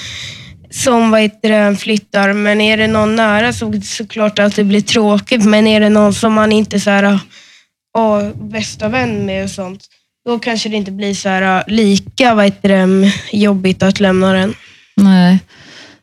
som 0.70 1.10
vad 1.10 1.20
heter 1.20 1.70
det, 1.70 1.76
flyttar. 1.76 2.32
Men 2.32 2.60
är 2.60 2.76
det 2.76 2.86
någon 2.86 3.16
nära 3.16 3.52
så 3.52 3.72
såklart 3.84 4.38
att 4.38 4.56
det 4.56 4.64
blir 4.64 4.80
tråkigt. 4.80 5.44
Men 5.44 5.66
är 5.66 5.80
det 5.80 5.88
någon 5.88 6.14
som 6.14 6.32
man 6.32 6.52
inte 6.52 6.80
så 6.80 6.90
här, 6.90 7.18
åh, 7.98 8.28
bästa 8.34 8.88
vän 8.88 9.26
med 9.26 9.44
och 9.44 9.50
sånt, 9.50 9.86
då 10.24 10.38
kanske 10.38 10.68
det 10.68 10.76
inte 10.76 10.90
blir 10.90 11.14
så 11.14 11.28
här, 11.28 11.64
lika 11.66 12.34
vad 12.34 12.44
heter 12.44 12.68
det, 12.68 13.12
jobbigt 13.32 13.82
att 13.82 14.00
lämna 14.00 14.32
den. 14.32 14.54
Nej. 14.96 15.38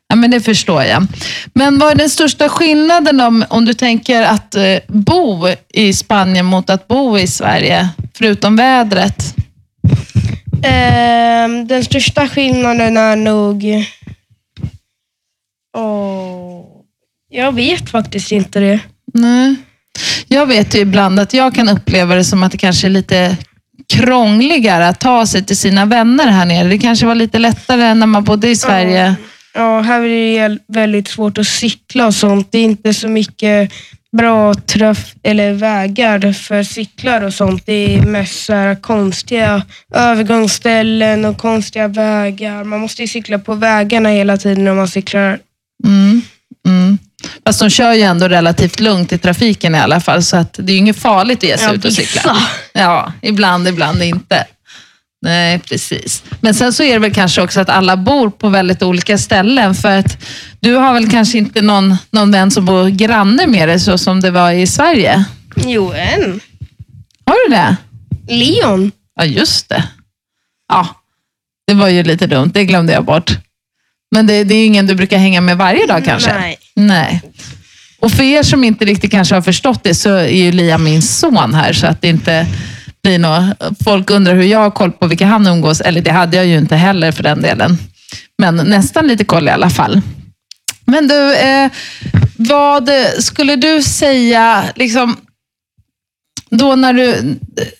Ja, 0.07 0.15
men 0.15 0.31
det 0.31 0.41
förstår 0.41 0.83
jag. 0.83 1.07
Men 1.53 1.79
vad 1.79 1.91
är 1.91 1.95
den 1.95 2.09
största 2.09 2.49
skillnaden 2.49 3.21
om, 3.21 3.45
om 3.49 3.65
du 3.65 3.73
tänker 3.73 4.21
att 4.21 4.55
eh, 4.55 4.77
bo 4.87 5.47
i 5.73 5.93
Spanien 5.93 6.45
mot 6.45 6.69
att 6.69 6.87
bo 6.87 7.17
i 7.17 7.27
Sverige, 7.27 7.89
förutom 8.13 8.55
vädret? 8.55 9.35
Ehm, 10.63 11.67
den 11.67 11.83
största 11.83 12.27
skillnaden 12.27 12.97
är 12.97 13.15
nog... 13.15 13.65
Åh, 15.77 16.65
jag 17.29 17.51
vet 17.51 17.89
faktiskt 17.89 18.31
inte 18.31 18.59
det. 18.59 18.79
Nej. 19.13 19.55
Jag 20.29 20.45
vet 20.45 20.75
ju 20.75 20.79
ibland 20.79 21.19
att 21.19 21.33
jag 21.33 21.55
kan 21.55 21.69
uppleva 21.69 22.15
det 22.15 22.23
som 22.23 22.43
att 22.43 22.51
det 22.51 22.57
kanske 22.57 22.87
är 22.87 22.91
lite 22.91 23.37
krångligare 23.93 24.87
att 24.87 24.99
ta 24.99 25.25
sig 25.25 25.45
till 25.45 25.57
sina 25.57 25.85
vänner 25.85 26.27
här 26.27 26.45
nere. 26.45 26.67
Det 26.67 26.77
kanske 26.77 27.05
var 27.05 27.15
lite 27.15 27.39
lättare 27.39 27.93
när 27.93 28.07
man 28.07 28.23
bodde 28.23 28.49
i 28.49 28.55
Sverige. 28.55 29.15
Ja, 29.53 29.81
här 29.81 30.01
är 30.01 30.49
det 30.49 30.57
väldigt 30.67 31.07
svårt 31.07 31.37
att 31.37 31.47
cykla 31.47 32.07
och 32.07 32.13
sånt. 32.13 32.47
Det 32.51 32.57
är 32.57 32.63
inte 32.63 32.93
så 32.93 33.07
mycket 33.07 33.71
bra 34.17 34.53
traf 34.53 35.13
eller 35.23 35.53
vägar 35.53 36.33
för 36.33 36.63
cyklar 36.63 37.21
och 37.21 37.33
sånt. 37.33 37.65
Det 37.65 37.95
är 37.95 38.01
mest 38.01 38.45
så 38.45 38.53
här 38.53 38.75
konstiga 38.75 39.61
övergångsställen 39.93 41.25
och 41.25 41.37
konstiga 41.37 41.87
vägar. 41.87 42.63
Man 42.63 42.79
måste 42.79 43.01
ju 43.01 43.07
cykla 43.07 43.39
på 43.39 43.53
vägarna 43.53 44.09
hela 44.09 44.37
tiden 44.37 44.63
när 44.63 44.73
man 44.73 44.87
cyklar. 44.87 45.39
Mm. 45.85 46.21
Mm. 46.67 46.88
Fast 47.49 47.59
de 47.59 47.69
kör 47.69 47.93
ju 47.93 48.01
ändå 48.01 48.27
relativt 48.27 48.79
lugnt 48.79 49.11
i 49.11 49.17
trafiken 49.17 49.75
i 49.75 49.79
alla 49.79 49.99
fall, 49.99 50.23
så 50.23 50.37
att 50.37 50.53
det 50.53 50.71
är 50.71 50.73
ju 50.73 50.77
inget 50.77 50.97
farligt 50.99 51.37
att 51.37 51.43
ge 51.43 51.57
sig 51.57 51.67
Ja, 51.67 51.73
ut 51.73 51.85
och 51.85 51.93
cykla. 51.93 52.21
vissa. 52.33 52.37
Ja, 52.73 53.13
ibland, 53.21 53.67
ibland 53.67 54.03
inte. 54.03 54.45
Nej, 55.21 55.59
precis. 55.59 56.23
Men 56.41 56.53
sen 56.53 56.73
så 56.73 56.83
är 56.83 56.93
det 56.93 56.99
väl 56.99 57.13
kanske 57.13 57.41
också 57.41 57.59
att 57.59 57.69
alla 57.69 57.97
bor 57.97 58.29
på 58.29 58.49
väldigt 58.49 58.83
olika 58.83 59.17
ställen. 59.17 59.75
För 59.75 59.97
att 59.97 60.17
du 60.59 60.73
har 60.75 60.93
väl 60.93 61.09
kanske 61.11 61.37
inte 61.37 61.61
någon, 61.61 61.95
någon 62.11 62.31
vän 62.31 62.51
som 62.51 62.65
bor 62.65 62.89
granne 62.89 63.47
med 63.47 63.67
dig 63.69 63.79
så 63.79 63.97
som 63.97 64.21
det 64.21 64.31
var 64.31 64.51
i 64.51 64.67
Sverige? 64.67 65.23
Jo, 65.55 65.91
en. 65.93 66.39
Har 67.25 67.49
du 67.49 67.55
det? 67.55 67.75
Leon. 68.35 68.91
Ja, 69.15 69.25
just 69.25 69.69
det. 69.69 69.83
Ja, 70.67 70.87
det 71.67 71.73
var 71.73 71.87
ju 71.87 72.03
lite 72.03 72.27
dumt. 72.27 72.51
Det 72.53 72.65
glömde 72.65 72.93
jag 72.93 73.05
bort. 73.05 73.37
Men 74.11 74.27
det, 74.27 74.43
det 74.43 74.55
är 74.55 74.65
ingen 74.65 74.87
du 74.87 74.95
brukar 74.95 75.17
hänga 75.17 75.41
med 75.41 75.57
varje 75.57 75.85
dag 75.85 76.05
kanske? 76.05 76.33
Nej. 76.33 76.57
Nej. 76.75 77.21
Och 77.99 78.11
för 78.11 78.23
er 78.23 78.43
som 78.43 78.63
inte 78.63 78.85
riktigt 78.85 79.11
kanske 79.11 79.35
har 79.35 79.41
förstått 79.41 79.83
det 79.83 79.95
så 79.95 80.15
är 80.15 80.27
ju 80.27 80.51
Liam 80.51 80.83
min 80.83 81.01
son 81.01 81.53
här 81.53 81.73
så 81.73 81.87
att 81.87 82.01
det 82.01 82.07
inte 82.07 82.47
blir 83.03 83.19
något... 83.19 83.57
Folk 83.83 84.09
undrar 84.09 84.35
hur 84.35 84.43
jag 84.43 84.59
har 84.59 84.71
koll 84.71 84.91
på 84.91 85.07
vilka 85.07 85.25
han 85.25 85.47
umgås. 85.47 85.81
Eller 85.81 86.01
det 86.01 86.11
hade 86.11 86.37
jag 86.37 86.45
ju 86.45 86.57
inte 86.57 86.75
heller 86.75 87.11
för 87.11 87.23
den 87.23 87.41
delen. 87.41 87.77
Men 88.37 88.55
nästan 88.55 89.07
lite 89.07 89.23
koll 89.23 89.47
i 89.47 89.51
alla 89.51 89.69
fall. 89.69 90.01
Men 90.85 91.07
du, 91.07 91.35
eh, 91.35 91.69
vad 92.35 92.89
skulle 93.19 93.55
du 93.55 93.81
säga, 93.81 94.63
liksom, 94.75 95.17
då 96.49 96.75
när 96.75 96.93
du, 96.93 97.35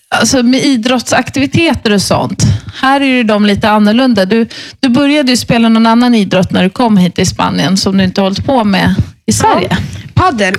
alltså 0.08 0.42
med 0.42 0.64
idrottsaktiviteter 0.64 1.92
och 1.92 2.02
sånt. 2.02 2.42
Här 2.74 3.00
är 3.00 3.04
ju 3.04 3.22
de 3.22 3.46
lite 3.46 3.70
annorlunda. 3.70 4.24
Du, 4.24 4.48
du 4.80 4.88
började 4.88 5.30
ju 5.30 5.36
spela 5.36 5.68
någon 5.68 5.86
annan 5.86 6.14
idrott 6.14 6.50
när 6.50 6.62
du 6.62 6.70
kom 6.70 6.96
hit 6.96 7.14
till 7.14 7.26
Spanien 7.26 7.76
som 7.76 7.96
du 7.96 8.04
inte 8.04 8.20
hållit 8.20 8.46
på 8.46 8.64
med 8.64 8.94
i 9.26 9.32
Sverige. 9.32 9.76
Paddel. 10.14 10.54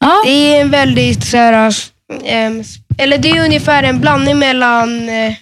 Ja. 0.00 0.22
Det 0.24 0.30
är 0.30 0.60
en 0.60 0.70
väldigt 0.70 1.26
så 1.26 1.36
här, 1.36 1.74
ehm, 2.24 2.64
eller 2.98 3.18
det 3.18 3.30
är 3.30 3.44
ungefär 3.44 3.82
en 3.82 4.00
blandning 4.00 4.38
mellan 4.38 5.08
eh, 5.08 5.34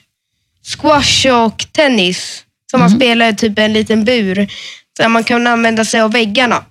squash 0.77 1.27
och 1.27 1.67
tennis. 1.73 2.45
Som 2.71 2.81
man 2.81 2.91
spelar 2.91 3.29
i 3.29 3.37
typ 3.37 3.59
en 3.59 3.73
liten 3.73 4.05
bur. 4.05 4.49
Så 4.97 5.09
man 5.09 5.25
kan 5.25 5.47
använda 5.47 5.85
sig 5.85 6.01
av 6.01 6.13
väggarna. 6.13 6.65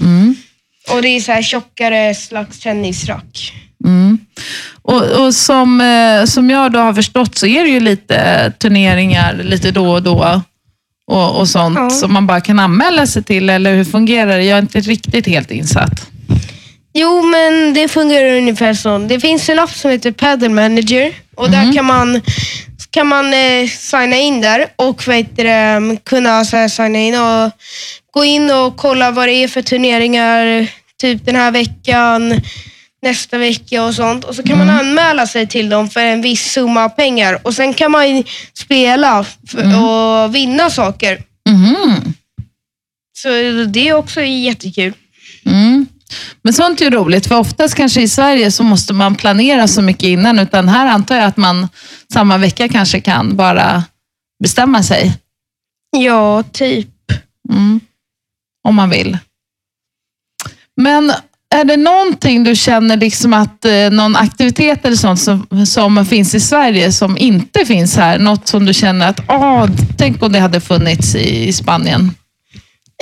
Mm. 0.00 0.36
Och 0.90 1.02
det 1.02 1.08
är 1.08 1.20
så 1.20 1.32
här 1.32 1.42
tjockare 1.42 2.14
slags 2.14 2.60
tennisrack. 2.60 3.52
Mm. 3.84 4.18
Och, 4.82 5.02
och 5.02 5.34
som, 5.34 5.80
eh, 5.80 6.24
som 6.24 6.50
jag 6.50 6.72
då 6.72 6.78
har 6.78 6.94
förstått 6.94 7.38
så 7.38 7.46
är 7.46 7.64
det 7.64 7.70
ju 7.70 7.80
lite 7.80 8.52
turneringar 8.58 9.34
lite 9.42 9.70
då 9.70 9.90
och 9.92 10.02
då 10.02 10.42
och, 11.06 11.38
och 11.40 11.48
sånt 11.48 11.78
Ja. 11.78 11.90
som 11.90 12.12
man 12.12 12.26
bara 12.26 12.40
kan 12.40 12.58
anmäla 12.58 13.06
sig 13.06 13.22
till, 13.22 13.50
eller 13.50 13.74
hur 13.74 13.84
fungerar 13.84 14.36
det? 14.38 14.44
Jag 14.44 14.58
är 14.58 14.62
inte 14.62 14.80
riktigt 14.80 15.26
helt 15.26 15.50
insatt. 15.50 16.08
Jo, 16.94 17.22
men 17.22 17.74
det 17.74 17.88
fungerar 17.88 18.36
ungefär 18.36 18.74
så. 18.74 18.98
Det 18.98 19.20
finns 19.20 19.48
en 19.48 19.58
app 19.58 19.70
som 19.70 19.90
heter 19.90 20.12
Paddle 20.12 20.48
Manager 20.48 21.12
och 21.36 21.50
där 21.50 21.72
kan 21.72 21.84
man, 21.84 22.20
kan 22.90 23.06
man 23.06 23.26
eh, 23.34 23.68
signa 23.68 24.16
in 24.16 24.40
där 24.40 24.66
och 24.76 25.06
vad 25.06 25.16
heter 25.16 25.44
det, 25.44 25.96
kunna 26.04 26.44
så 26.44 26.56
här, 26.56 26.68
signa 26.68 26.98
in 26.98 27.14
och 27.14 27.50
gå 28.14 28.24
in 28.24 28.50
och 28.50 28.76
kolla 28.76 29.10
vad 29.10 29.28
det 29.28 29.32
är 29.32 29.48
för 29.48 29.62
turneringar 29.62 30.66
typ 31.00 31.26
den 31.26 31.36
här 31.36 31.50
veckan, 31.50 32.40
nästa 33.02 33.38
vecka 33.38 33.84
och 33.84 33.94
sånt. 33.94 34.24
Och 34.24 34.34
så 34.34 34.42
kan 34.42 34.58
man 34.58 34.70
anmäla 34.70 35.26
sig 35.26 35.46
till 35.46 35.68
dem 35.68 35.90
för 35.90 36.00
en 36.00 36.22
viss 36.22 36.52
summa 36.52 36.88
pengar 36.88 37.38
och 37.42 37.54
sen 37.54 37.74
kan 37.74 37.90
man 37.90 38.24
spela 38.54 39.24
för, 39.48 39.82
och 39.82 40.34
vinna 40.34 40.70
saker. 40.70 41.22
Mhm. 41.48 42.14
Så 43.16 43.28
det 43.68 43.88
är 43.88 43.92
också 43.94 44.22
jättekul. 44.22 44.92
Mm. 45.46 45.86
Men 46.42 46.52
sånt 46.52 46.80
är 46.80 46.84
ju 46.84 46.90
roligt, 46.90 47.26
för 47.26 47.38
oftast 47.38 47.74
kanske 47.74 48.02
i 48.02 48.08
Sverige 48.08 48.50
så 48.50 48.62
måste 48.62 48.92
man 48.92 49.14
planera 49.14 49.68
så 49.68 49.82
mycket 49.82 50.02
innan, 50.04 50.38
utan 50.38 50.68
här 50.68 50.86
antar 50.86 51.16
jag 51.16 51.24
att 51.24 51.36
man 51.36 51.68
samma 52.12 52.38
vecka 52.38 52.68
kanske 52.68 53.00
kan 53.00 53.36
bara 53.36 53.84
bestämma 54.42 54.82
sig, 54.82 55.18
Ja, 55.96 56.42
typ. 56.52 56.88
mm. 57.50 57.80
om 58.68 58.74
man 58.74 58.90
vill. 58.90 59.18
Men 60.76 61.12
är 61.52 61.64
det 61.64 61.76
någonting 61.76 62.44
du 62.44 62.56
känner 62.56 62.96
liksom 62.96 63.32
att 63.32 63.64
eh, 63.64 63.90
någon 63.90 64.16
aktivitet 64.16 64.84
eller 64.84 64.96
sånt 64.96 65.20
som, 65.20 65.66
som 65.66 66.06
finns 66.06 66.34
i 66.34 66.40
Sverige 66.40 66.92
som 66.92 67.18
inte 67.18 67.64
finns 67.66 67.96
här? 67.96 68.18
Något 68.18 68.48
som 68.48 68.66
du 68.66 68.74
känner 68.74 69.08
att, 69.08 69.20
ah, 69.26 69.68
tänk 69.98 70.22
om 70.22 70.32
det 70.32 70.38
hade 70.38 70.60
funnits 70.60 71.14
i, 71.14 71.48
i 71.48 71.52
Spanien? 71.52 72.10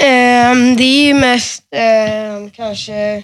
Ehm, 0.02 0.76
det 0.76 0.84
är 0.84 1.06
ju 1.06 1.14
mest 1.14 1.62
ehm, 1.76 2.50
kanske 2.50 3.22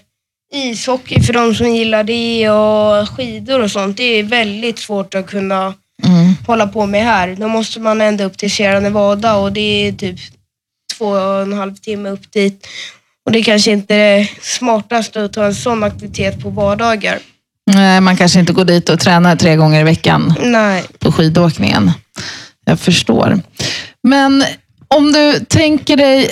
ishockey 0.54 1.22
för 1.22 1.32
de 1.32 1.54
som 1.54 1.74
gillar 1.74 2.04
det 2.04 2.50
och 2.50 3.08
skidor 3.08 3.60
och 3.62 3.70
sånt. 3.70 3.96
Det 3.96 4.04
är 4.18 4.22
väldigt 4.22 4.78
svårt 4.78 5.14
att 5.14 5.26
kunna 5.26 5.74
Mm. 6.04 6.34
hålla 6.46 6.66
på 6.66 6.86
med 6.86 7.04
här. 7.04 7.36
Då 7.38 7.48
måste 7.48 7.80
man 7.80 8.00
ända 8.00 8.24
upp 8.24 8.38
till 8.38 8.50
Sierra 8.50 8.80
Nevada 8.80 9.36
och 9.36 9.52
det 9.52 9.88
är 9.88 9.92
typ 9.92 10.16
två 10.98 11.06
och 11.06 11.42
en 11.42 11.52
halv 11.52 11.74
timme 11.74 12.08
upp 12.08 12.32
dit. 12.32 12.66
Och 13.26 13.32
det 13.32 13.38
är 13.38 13.42
kanske 13.42 13.70
inte 13.70 13.94
det 13.94 14.28
smartaste 14.42 15.24
att 15.24 15.32
ta 15.32 15.44
en 15.44 15.54
sån 15.54 15.84
aktivitet 15.84 16.42
på 16.42 16.50
vardagar. 16.50 17.18
Nej, 17.72 18.00
man 18.00 18.16
kanske 18.16 18.40
inte 18.40 18.52
går 18.52 18.64
dit 18.64 18.88
och 18.88 19.00
tränar 19.00 19.36
tre 19.36 19.56
gånger 19.56 19.80
i 19.80 19.84
veckan. 19.84 20.34
Nej. 20.42 20.84
på 20.98 21.12
skidåkningen. 21.12 21.92
Jag 22.64 22.80
förstår. 22.80 23.40
Men 24.02 24.44
om 24.88 25.12
du 25.12 25.40
tänker 25.48 25.96
dig 25.96 26.30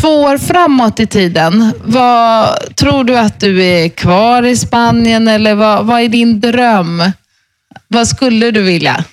två 0.00 0.22
år 0.22 0.38
framåt 0.38 1.00
i 1.00 1.06
tiden, 1.06 1.72
vad 1.84 2.48
tror 2.76 3.04
du 3.04 3.18
att 3.18 3.40
du 3.40 3.64
är 3.64 3.88
kvar 3.88 4.42
i 4.42 4.56
Spanien 4.56 5.28
eller 5.28 5.54
vad, 5.54 5.86
vad 5.86 6.00
är 6.00 6.08
din 6.08 6.40
dröm? 6.40 7.12
Vad 7.88 8.08
skulle 8.08 8.50
du 8.50 8.62
vilja? 8.62 9.04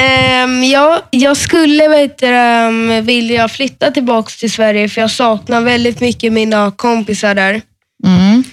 Ehm, 0.00 0.64
ja, 0.64 1.02
jag 1.10 1.36
skulle 1.36 1.88
vet 1.88 2.18
du, 2.18 2.26
ehm, 2.26 3.04
vilja 3.04 3.48
flytta 3.48 3.90
tillbaka 3.90 4.30
till 4.38 4.52
Sverige 4.52 4.88
för 4.88 5.00
jag 5.00 5.10
saknar 5.10 5.60
väldigt 5.60 6.00
mycket 6.00 6.32
mina 6.32 6.70
kompisar 6.70 7.34
där. 7.34 7.62
Mm. 8.06 8.44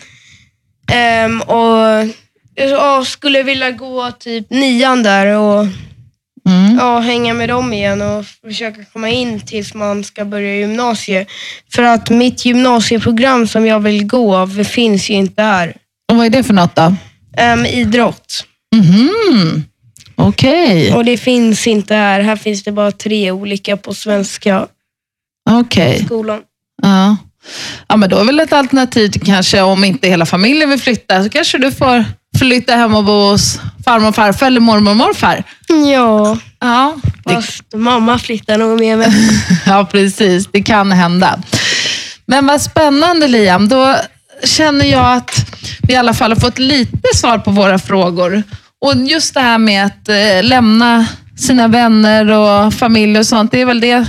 Ehm, 0.91 1.41
och 1.41 2.07
ja, 2.55 3.05
skulle 3.05 3.43
vilja 3.43 3.71
gå 3.71 4.11
typ 4.11 4.49
nian 4.49 5.03
där 5.03 5.37
och 5.37 5.65
Mm. 6.47 6.75
ja, 6.77 6.99
hänga 6.99 7.33
med 7.33 7.49
dem 7.49 7.73
igen 7.73 8.01
och 8.01 8.25
försöka 8.25 8.85
komma 8.93 9.09
in 9.09 9.39
tills 9.39 9.73
man 9.73 10.03
ska 10.03 10.25
börja 10.25 10.55
gymnasiet. 10.55 11.27
För 11.75 11.83
att 11.83 12.09
mitt 12.09 12.45
gymnasieprogram 12.45 13.47
som 13.47 13.65
jag 13.65 13.79
vill 13.79 14.05
gå 14.05 14.47
finns 14.47 15.09
ju 15.09 15.13
inte 15.13 15.41
här. 15.41 15.75
Och 16.11 16.17
vad 16.17 16.25
är 16.25 16.29
det 16.29 16.43
för 16.43 16.53
något 16.53 16.75
då? 16.75 16.95
Ehm, 17.37 17.65
idrott. 17.65 18.45
Mhm. 18.75 19.63
Okej, 20.17 20.93
Och 20.93 21.05
det 21.05 21.17
finns 21.17 21.67
inte 21.67 21.95
här. 21.95 22.21
Här 22.21 22.35
finns 22.35 22.63
det 22.63 22.71
bara 22.71 22.91
tre 22.91 23.31
olika 23.31 23.77
på 23.77 23.93
svenska 23.93 24.67
okej. 25.49 26.05
skolan. 26.05 26.41
Ja. 26.81 27.17
ja, 27.87 27.97
men 27.97 28.09
då 28.09 28.17
är 28.17 28.25
väl 28.25 28.39
ett 28.39 28.53
alternativ 28.53 29.11
kanske 29.25 29.61
om 29.61 29.83
inte 29.83 30.07
hela 30.07 30.25
familjen 30.25 30.69
vill 30.69 30.81
flytta 30.81 31.23
så 31.23 31.29
kanske 31.29 31.57
du 31.57 31.71
får 31.71 32.05
flytta 32.39 32.75
hem 32.75 32.95
och 32.95 33.03
bo 33.03 33.29
hos 33.29 33.59
farmor 33.85 34.09
och 34.09 34.15
farfar 34.15 34.47
eller 34.47 34.59
mormor 34.59 34.91
och 34.91 34.97
morfar. 34.97 35.43
Ja, 35.67 36.37
Ja, 36.59 36.95
det 37.25 37.33
fast 37.33 37.63
mamma 37.75 38.19
flyttar 38.19 38.57
nog 38.57 38.79
med 38.79 38.97
mig. 38.97 39.11
Ja, 39.65 39.87
precis. 39.91 40.47
Det 40.51 40.63
kan 40.63 40.91
hända. 40.91 41.39
Men 42.25 42.47
vad 42.47 42.61
spännande 42.61 43.27
Liam. 43.27 43.69
Då 43.69 43.95
känner 44.43 44.85
jag 44.85 45.13
att 45.17 45.31
vi 45.81 45.93
i 45.93 45.95
alla 45.95 46.13
fall 46.13 46.31
har 46.31 46.39
fått 46.39 46.59
lite 46.59 47.15
svar 47.15 47.37
på 47.37 47.51
våra 47.51 47.79
frågor. 47.79 48.43
Och 48.85 48.95
just 48.95 49.33
det 49.33 49.39
här 49.39 49.57
med 49.57 49.85
att 49.85 50.09
eh, 50.09 50.43
lämna 50.43 51.07
sina 51.37 51.67
vänner 51.67 52.31
och 52.31 52.73
familj 52.73 53.19
och 53.19 53.25
sånt, 53.25 53.51
det 53.51 53.61
är 53.61 53.65
väl 53.65 53.79
det 53.79 54.05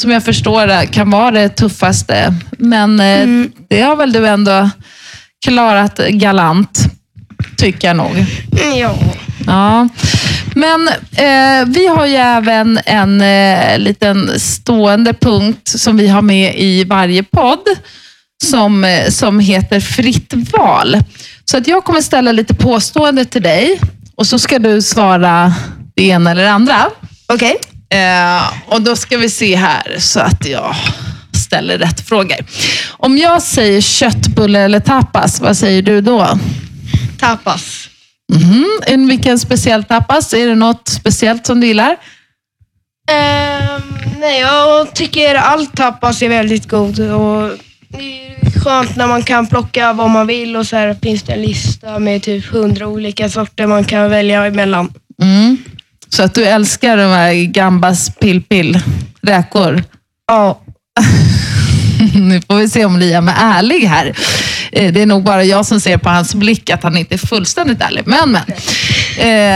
som 0.00 0.10
jag 0.10 0.24
förstår 0.24 0.86
kan 0.92 1.10
vara 1.10 1.30
det 1.30 1.48
tuffaste. 1.48 2.34
Men 2.58 3.00
eh, 3.00 3.50
det 3.68 3.80
har 3.80 3.96
väl 3.96 4.12
du 4.12 4.26
ändå 4.26 4.70
klarat 5.44 5.98
galant, 5.98 6.80
tycker 7.56 7.88
jag 7.88 7.96
nog. 7.96 8.24
Ja. 8.76 8.94
Ja, 9.46 9.88
men 10.54 10.88
eh, 11.12 11.66
vi 11.66 11.86
har 11.86 12.06
ju 12.06 12.16
även 12.16 12.80
en 12.86 13.20
eh, 13.20 13.78
liten 13.78 14.40
stående 14.40 15.12
punkt 15.12 15.68
som 15.68 15.96
vi 15.96 16.08
har 16.08 16.22
med 16.22 16.54
i 16.58 16.84
varje 16.84 17.22
podd 17.22 17.64
som, 18.44 18.84
eh, 18.84 19.08
som 19.08 19.40
heter 19.40 19.80
fritt 19.80 20.32
val. 20.52 20.96
Så 21.44 21.56
att 21.56 21.66
jag 21.66 21.84
kommer 21.84 22.00
ställa 22.00 22.32
lite 22.32 22.54
påstående 22.54 23.24
till 23.24 23.42
dig 23.42 23.80
och 24.20 24.26
så 24.26 24.38
ska 24.38 24.58
du 24.58 24.82
svara 24.82 25.54
det 25.96 26.02
ena 26.02 26.30
eller 26.30 26.42
det 26.42 26.50
andra. 26.50 26.90
Okej. 27.26 27.56
Eh, 27.90 28.52
och 28.66 28.82
då 28.82 28.96
ska 28.96 29.18
vi 29.18 29.30
se 29.30 29.56
här 29.56 29.96
så 29.98 30.20
att 30.20 30.46
jag 30.46 30.74
ställer 31.32 31.78
rätt 31.78 32.08
frågor. 32.08 32.36
Om 32.90 33.18
jag 33.18 33.42
säger 33.42 33.80
köttbulle 33.80 34.60
eller 34.60 34.80
tapas, 34.80 35.40
vad 35.40 35.56
säger 35.56 35.82
du 35.82 36.00
då? 36.00 36.38
Tapas. 37.18 37.88
En 38.86 39.08
Vilken 39.08 39.38
speciell 39.38 39.84
tapas? 39.84 40.34
Är 40.34 40.46
det 40.46 40.54
något 40.54 40.88
speciellt 40.88 41.46
som 41.46 41.60
du 41.60 41.66
gillar? 41.66 41.96
Ehm, 43.10 43.82
nej, 44.20 44.40
jag 44.40 44.94
tycker 44.94 45.34
allt 45.34 45.76
tapas 45.76 46.22
är 46.22 46.28
väldigt 46.28 46.68
god. 46.68 47.00
Och 47.00 47.52
skönt 48.64 48.96
när 48.96 49.06
man 49.06 49.22
kan 49.22 49.46
plocka 49.46 49.92
vad 49.92 50.10
man 50.10 50.26
vill 50.26 50.56
och 50.56 50.66
så 50.66 50.76
här 50.76 50.96
finns 51.02 51.22
det 51.22 51.32
en 51.32 51.42
lista 51.42 51.98
med 51.98 52.22
typ 52.22 52.46
hundra 52.46 52.86
olika 52.86 53.28
sorter 53.28 53.66
man 53.66 53.84
kan 53.84 54.10
välja 54.10 54.46
emellan. 54.46 54.92
Mm. 55.22 55.58
Så 56.08 56.22
att 56.22 56.34
du 56.34 56.44
älskar 56.44 56.96
de 56.96 57.02
här 57.02 57.32
gambas 57.44 58.10
pill-pill, 58.20 58.80
räkor. 59.22 59.82
Ja. 60.26 60.60
Nu 62.14 62.40
får 62.40 62.54
vi 62.54 62.68
se 62.68 62.84
om 62.84 62.98
Liam 62.98 63.28
är 63.28 63.34
ärlig 63.38 63.80
här. 63.80 64.06
Eh, 64.72 64.92
Det 64.92 65.02
är 65.02 65.06
nog 65.06 65.24
bara 65.24 65.44
jag 65.44 65.66
som 65.66 65.80
ser 65.80 65.98
på 65.98 66.08
hans 66.08 66.34
blick 66.34 66.70
att 66.70 66.82
han 66.82 66.96
inte 66.96 67.14
är 67.14 67.18
fullständigt 67.18 67.80
ärlig. 67.80 68.02
Men, 68.06 68.30
men. 68.32 68.42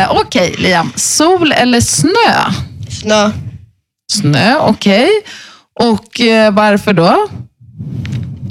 Eh, 0.03 0.11
Okej, 0.11 0.55
Liam. 0.59 0.93
Sol 0.97 1.53
eller 1.53 1.81
snö? 1.81 2.53
Snö. 3.01 3.31
Snö, 4.13 4.57
okej. 4.61 5.09
Och 5.81 6.21
eh, 6.21 6.53
varför 6.55 6.93
då? 6.93 7.29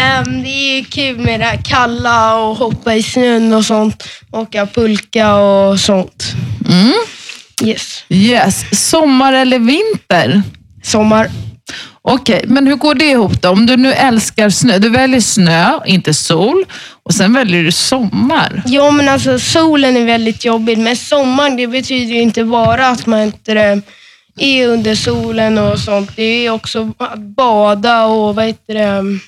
Ehm, 0.03 0.43
det 0.43 0.49
är 0.49 0.75
ju 0.75 0.83
kul 0.83 1.17
med 1.17 1.39
det 1.39 1.45
här 1.45 1.59
kalla 1.65 2.35
och 2.35 2.55
hoppa 2.55 2.95
i 2.95 3.03
snön 3.03 3.53
och 3.53 3.65
sånt. 3.65 4.03
Åka 4.31 4.65
pulka 4.65 5.35
och 5.35 5.79
sånt. 5.79 6.33
Mm. 6.69 6.93
Yes. 7.63 8.05
Yes. 8.09 8.89
Sommar 8.89 9.33
eller 9.33 9.59
vinter? 9.59 10.41
Sommar. 10.83 11.29
Okej, 12.01 12.43
men 12.47 12.67
hur 12.67 12.75
går 12.75 12.95
det 12.95 13.05
ihop 13.05 13.41
då? 13.41 13.49
Om 13.49 13.65
du 13.65 13.77
nu 13.77 13.93
älskar 13.93 14.49
snö, 14.49 14.77
du 14.77 14.89
väljer 14.89 15.21
snö, 15.21 15.79
inte 15.85 16.13
sol, 16.13 16.65
och 17.03 17.13
sen 17.13 17.33
väljer 17.33 17.63
du 17.63 17.71
sommar. 17.71 18.63
Ja, 18.65 18.91
men 18.91 19.09
alltså 19.09 19.39
solen 19.39 19.97
är 19.97 20.05
väldigt 20.05 20.45
jobbig, 20.45 20.77
men 20.77 20.95
sommaren 20.95 21.55
det 21.55 21.67
betyder 21.67 22.13
ju 22.13 22.21
inte 22.21 22.43
bara 22.43 22.87
att 22.87 23.05
man 23.05 23.21
inte 23.21 23.53
det, 23.53 23.81
är 24.39 24.67
under 24.67 24.95
solen 24.95 25.57
och 25.57 25.79
sånt. 25.79 26.15
Det 26.15 26.23
är 26.23 26.49
också 26.49 26.93
att 26.97 27.19
bada 27.19 28.05
och 28.05 28.35
vad 28.35 28.45
heter 28.45 28.73
det, 28.73 29.19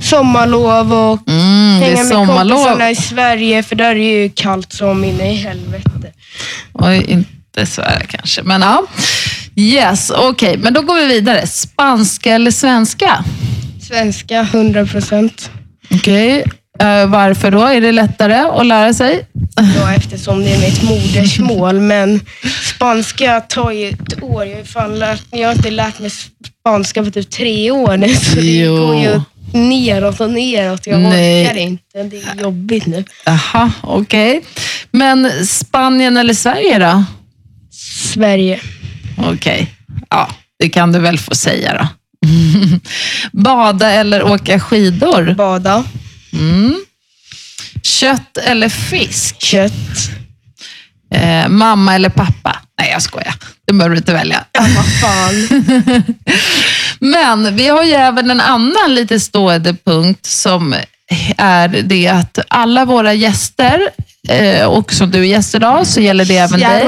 sommarlov 0.00 0.92
och 0.92 1.28
Mm, 1.28 1.80
hänga 1.82 2.04
med 2.04 2.26
kompisarna 2.26 2.90
i 2.90 2.96
Sverige, 2.96 3.62
för 3.62 3.76
där 3.76 3.90
är 3.90 3.94
det 3.94 4.00
ju 4.22 4.30
kallt 4.34 4.72
som 4.72 5.04
inne 5.04 5.32
i 5.32 5.34
helvete. 5.34 6.12
Oj, 6.72 7.04
inte 7.08 7.66
svära 7.66 8.00
kanske, 8.08 8.42
men 8.42 8.60
ja. 8.62 8.82
Yes, 9.56 10.10
okej, 10.10 10.56
men 10.58 10.72
då 10.74 10.82
går 10.82 10.94
vi 10.94 11.06
vidare. 11.06 11.46
Spanska 11.46 12.34
eller 12.34 12.50
svenska? 12.50 13.24
Svenska, 13.88 14.40
100 14.40 14.86
procent. 14.86 15.50
Okej, 15.94 16.44
eh, 16.78 17.06
varför 17.06 17.50
då? 17.50 17.62
Är 17.64 17.80
det 17.80 17.92
lättare 17.92 18.34
att 18.34 18.66
lära 18.66 18.94
sig? 18.94 19.26
Ja, 19.76 19.94
eftersom 19.94 20.44
det 20.44 20.50
är 20.54 20.58
mitt 20.60 20.82
modersmål, 20.82 21.80
men 21.80 22.20
spanska 22.74 23.40
tar 23.40 23.70
ju 23.70 23.88
ett 23.88 24.22
år. 24.22 24.46
Jag 24.46 24.56
har, 24.56 24.64
fan 24.64 24.98
lärt, 24.98 25.22
jag 25.30 25.48
har 25.48 25.54
inte 25.54 25.70
lärt 25.70 25.98
mig 25.98 26.10
spanska 26.10 27.04
på 27.04 27.10
typ 27.10 27.30
tre 27.30 27.70
år 27.70 27.96
nu, 27.96 28.14
så 28.14 28.36
det 28.36 28.42
Jo. 28.42 28.76
går 28.86 28.96
ju 28.96 29.20
neråt 29.52 30.20
och 30.20 30.30
neråt. 30.30 30.86
Jag 30.86 31.00
Nej. 31.00 31.46
orkar 31.46 31.56
inte. 31.56 32.02
Det 32.02 32.16
är 32.16 32.42
jobbigt 32.42 32.86
nu. 32.86 33.04
Jaha, 33.24 33.72
okej. 33.82 34.42
Men 34.90 35.46
Spanien 35.46 36.16
eller 36.16 36.34
Sverige 36.34 36.78
då? 36.78 37.04
Sverige. 38.12 38.60
Okej, 39.18 39.74
ja, 40.10 40.28
det 40.58 40.68
kan 40.68 40.92
du 40.92 40.98
väl 40.98 41.18
få 41.18 41.34
säga 41.34 41.78
då. 41.78 41.88
Bada 43.42 43.90
eller 43.90 44.22
åka 44.22 44.60
skidor? 44.60 45.34
Bada. 45.34 45.84
Mm. 46.32 46.74
Kött 47.82 48.36
eller 48.36 48.68
fisk? 48.68 49.42
Kött. 49.42 50.10
Eh, 51.14 51.48
mamma 51.48 51.94
eller 51.94 52.08
pappa? 52.08 52.56
Nej, 52.78 52.90
jag 52.90 53.02
skojar. 53.02 53.34
Det 53.66 53.72
behöver 53.72 53.94
du 53.96 53.98
inte 53.98 54.12
välja. 54.12 54.44
Ja, 54.52 54.66
vad 54.76 54.86
fan. 55.00 55.48
Men 57.04 57.56
vi 57.56 57.68
har 57.68 57.84
ju 57.84 57.92
även 57.92 58.30
en 58.30 58.40
annan 58.40 58.94
lite 58.94 59.20
stående 59.20 59.74
punkt 59.74 60.26
som 60.26 60.74
är 61.36 61.68
det 61.68 62.08
att 62.08 62.38
alla 62.48 62.84
våra 62.84 63.14
gäster, 63.14 63.90
eh, 64.28 64.66
och 64.66 64.92
som 64.92 65.10
du 65.10 65.18
är 65.18 65.24
gäst 65.24 65.54
idag, 65.54 65.86
så 65.86 66.00
gäller 66.00 66.24
det 66.24 66.36
även 66.36 66.60
dig, 66.60 66.86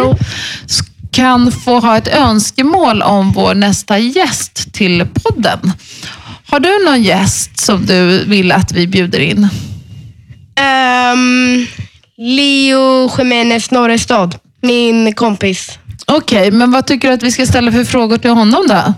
kan 1.11 1.53
få 1.53 1.81
ha 1.81 1.97
ett 1.97 2.09
önskemål 2.09 3.03
om 3.03 3.33
vår 3.33 3.55
nästa 3.55 3.99
gäst 3.99 4.73
till 4.73 5.07
podden. 5.23 5.73
Har 6.47 6.61
du 6.61 6.85
någon 6.85 7.03
gäst 7.03 7.61
som 7.61 7.87
du 7.87 8.25
vill 8.25 8.53
att 8.53 8.73
vi 8.73 8.87
bjuder 8.87 9.21
in? 9.21 9.49
Ehm, 10.57 11.67
Leo 12.17 13.11
Jiménez 13.19 13.71
Norrestad. 13.71 14.35
Min 14.63 15.15
kompis. 15.15 15.79
Okej, 16.07 16.51
men 16.51 16.73
vad 16.73 16.87
tycker 16.87 17.09
du 17.09 17.15
att 17.15 17.23
vi 17.23 17.33
ska 17.33 17.47
ställa 17.47 17.73
för 17.73 17.85
frågor 17.85 18.19
till 18.19 18.31
honom 18.31 18.67
då? 18.69 18.95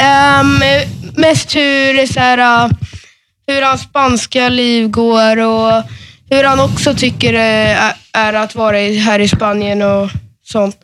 Ehm, 0.00 0.62
mest 1.16 1.56
hur, 1.56 1.98
är 1.98 2.06
så 2.06 2.20
här, 2.20 2.64
uh, 2.64 2.72
hur 3.46 3.62
hans 3.62 3.80
spanska 3.82 4.48
liv 4.48 4.88
går 4.88 5.36
och 5.36 5.82
hur 6.30 6.44
han 6.44 6.60
också 6.60 6.94
tycker 6.94 7.32
det 7.32 7.40
är, 7.40 7.94
är 8.12 8.32
att 8.32 8.54
vara 8.54 8.76
här 8.76 9.18
i 9.18 9.28
Spanien 9.28 9.82
och 9.82 10.10
sånt. 10.44 10.76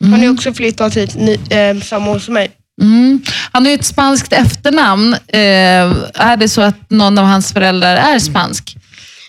Han 0.00 0.12
har 0.12 0.18
ju 0.18 0.30
också 0.30 0.54
flyttat 0.54 0.96
hit 0.96 1.16
eh, 1.50 1.80
samma 1.82 2.10
år 2.10 2.18
som 2.18 2.34
mig. 2.34 2.50
Mm. 2.82 3.22
Han 3.52 3.64
har 3.64 3.70
ju 3.70 3.74
ett 3.74 3.84
spanskt 3.84 4.32
efternamn. 4.32 5.14
Eh, 5.14 5.40
är 6.14 6.36
det 6.36 6.48
så 6.48 6.60
att 6.62 6.90
någon 6.90 7.18
av 7.18 7.24
hans 7.24 7.52
föräldrar 7.52 7.96
är 7.96 8.18
spansk? 8.18 8.76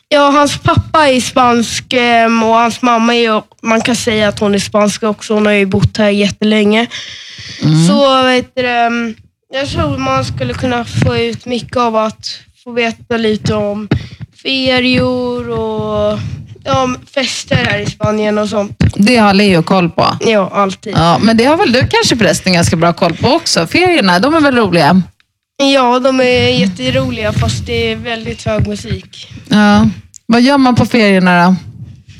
Ja, 0.07 0.29
hans 0.29 0.57
pappa 0.57 1.09
är 1.09 1.21
spansk 1.21 1.93
ehm, 1.93 2.43
och 2.43 2.55
hans 2.55 2.81
mamma 2.81 3.15
är 3.15 3.43
man 3.61 3.81
kan 3.81 3.95
säga 3.95 4.27
att 4.27 4.39
hon 4.39 4.55
är 4.55 4.59
spansk 4.59 5.03
också. 5.03 5.33
Hon 5.33 5.45
har 5.45 5.53
ju 5.53 5.65
bott 5.65 5.97
här 5.97 6.09
jättelänge. 6.09 6.87
Så 7.87 8.23
vet 8.23 8.51
du, 8.55 8.67
ehm, 8.67 9.15
jag 9.53 9.69
tror 9.69 9.97
man 9.97 10.25
skulle 10.25 10.53
kunna 10.53 10.85
få 10.85 11.17
ut 11.17 11.45
mycket 11.45 11.77
av 11.77 11.95
att 11.95 12.39
få 12.63 12.71
veta 12.71 13.17
lite 13.17 13.55
om 13.55 13.87
ferior 14.43 15.49
och 15.49 16.19
om 16.83 16.97
fester 17.13 17.55
här 17.55 17.79
i 17.79 17.85
Spanien 17.85 18.37
och 18.37 18.49
sånt. 18.49 18.83
Det 18.95 19.17
har 19.17 19.33
Leo 19.33 19.63
koll 19.63 19.89
på. 19.89 20.17
Ja, 20.19 20.49
alltid. 20.53 20.93
Ja, 20.97 21.19
men 21.21 21.37
det 21.37 21.45
har 21.45 21.57
väl 21.57 21.71
du 21.71 21.87
kanske 21.87 22.17
förresten 22.17 22.53
ganska 22.53 22.75
bra 22.75 22.93
koll 22.93 23.13
på 23.13 23.27
också. 23.27 23.67
Ferierna, 23.67 24.19
de 24.19 24.33
är 24.33 24.39
väl 24.39 24.55
roliga? 24.55 25.01
Ja, 25.73 25.99
de 25.99 26.19
är 26.19 26.59
jätteroliga 26.59 27.33
fast 27.33 27.65
det 27.65 27.91
är 27.91 27.95
väldigt 27.95 28.45
hög 28.45 28.67
musik. 28.67 29.27
Ja. 29.49 29.89
Vad 30.25 30.41
gör 30.41 30.57
man 30.57 30.75
på 30.75 30.85
ferierna 30.85 31.45
då? 31.45 31.55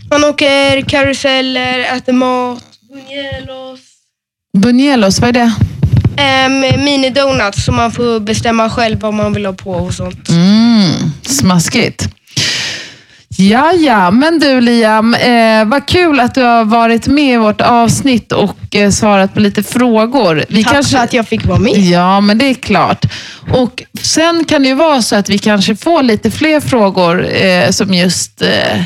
Man 0.10 0.24
åker 0.24 0.82
karuseller, 0.82 1.80
äter 1.80 2.14
mat, 2.14 2.64
buñuelos. 2.94 3.80
Buñuelos, 4.58 5.22
vad 5.22 5.30
är 5.30 5.34
det? 5.34 5.54
Um, 6.20 6.62
Mini-donuts 6.86 7.66
som 7.66 7.76
man 7.76 7.92
får 7.92 8.20
bestämma 8.20 8.70
själv 8.70 9.00
vad 9.00 9.14
man 9.14 9.34
vill 9.34 9.46
ha 9.46 9.54
på 9.54 9.72
och 9.72 9.94
sånt. 9.94 10.30
Mm, 10.30 11.12
smaskigt. 11.22 12.08
Ja, 13.38 13.72
ja, 13.74 14.12
men 14.12 14.40
du 14.40 14.62
Liam, 14.62 15.14
eh, 15.14 15.66
vad 15.66 15.86
kul 15.86 16.20
att 16.20 16.36
du 16.36 16.42
har 16.42 16.66
varit 16.66 17.08
med 17.08 17.34
i 17.34 17.38
vårt 17.38 17.62
avsnitt 17.62 18.32
och 18.32 18.76
eh, 18.76 18.92
svarat 18.92 19.34
på 19.34 19.40
lite 19.40 19.64
frågor. 19.64 20.46
Vi 20.50 20.64
Tack 20.64 20.88
för 20.88 20.98
att 20.98 21.14
jag 21.14 21.28
fick 21.28 21.46
vara 21.46 21.60
med. 21.60 21.78
Ja, 21.78 22.22
men 22.22 22.38
det 22.38 22.46
är 22.46 22.54
klart. 22.54 23.06
Och 23.52 23.84
Sen 24.02 24.46
kan 24.46 24.62
det 24.62 24.68
ju 24.68 24.76
vara 24.76 25.02
så 25.02 25.16
att 25.16 25.30
vi 25.30 25.38
kanske 25.38 25.76
får 25.76 26.04
lite 26.04 26.32
fler 26.32 26.60
frågor 26.60 27.28
eh, 27.30 27.70
som 27.70 27.94
just 27.94 28.42
eh, 28.42 28.82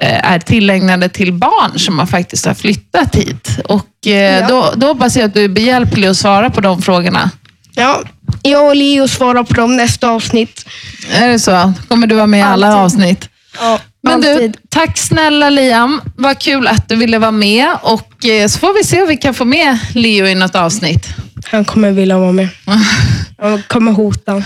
är 0.00 0.38
tillägnade 0.38 1.08
till 1.08 1.32
barn 1.32 1.78
som 1.78 1.98
har 1.98 2.06
faktiskt 2.06 2.46
har 2.46 2.54
flyttat 2.54 3.14
hit. 3.16 3.48
Och 3.64 4.06
eh, 4.06 4.12
Ja. 4.40 4.46
då, 4.48 4.72
då 4.76 4.86
hoppas 4.86 5.16
jag 5.16 5.24
att 5.24 5.34
du 5.34 5.44
är 5.44 5.48
behjälplig 5.48 6.08
att 6.08 6.16
svara 6.16 6.50
på 6.50 6.60
de 6.60 6.82
frågorna. 6.82 7.30
Ja, 7.74 8.00
jag 8.42 8.66
och 8.68 8.76
Leo 8.76 9.08
svarar 9.08 9.44
på 9.44 9.54
dem 9.54 9.76
nästa 9.76 10.08
avsnitt. 10.10 10.64
Är 11.12 11.28
det 11.28 11.38
så? 11.38 11.72
Kommer 11.88 12.06
du 12.06 12.14
vara 12.14 12.26
med 12.26 12.40
i 12.40 12.42
alla 12.42 12.66
Alltid. 12.66 12.80
avsnitt? 13.02 13.28
Ja, 13.60 13.78
Men 14.02 14.20
du, 14.20 14.32
alltid. 14.32 14.56
tack 14.68 14.98
snälla 14.98 15.50
Liam. 15.50 16.00
Vad 16.16 16.38
kul 16.38 16.66
att 16.66 16.88
du 16.88 16.96
ville 16.96 17.18
vara 17.18 17.30
med 17.30 17.68
och 17.82 18.24
eh, 18.26 18.48
så 18.48 18.58
får 18.58 18.74
vi 18.74 18.84
se 18.84 19.02
om 19.02 19.08
vi 19.08 19.16
kan 19.16 19.34
få 19.34 19.44
med 19.44 19.78
Leo 19.94 20.26
i 20.26 20.34
något 20.34 20.54
avsnitt. 20.54 21.06
Han 21.44 21.64
kommer 21.64 21.90
vilja 21.90 22.18
vara 22.18 22.32
med. 22.32 22.48
Han 23.42 23.62
kommer 23.68 23.92
hota. 23.92 24.42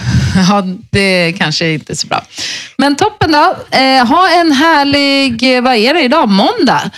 Ja, 0.49 0.63
det 0.91 1.33
kanske 1.39 1.73
inte 1.73 1.93
är 1.93 1.97
så 1.97 2.07
bra. 2.07 2.25
Men 2.79 2.97
toppen 2.97 3.33
då. 3.33 3.57
Eh, 3.71 4.07
ha 4.07 4.29
en 4.41 4.53
härlig, 4.53 5.57
eh, 5.57 5.63
vad 5.63 5.75
är 5.75 5.95
det 5.95 6.01
idag? 6.03 6.29
Måndag? 6.29 6.91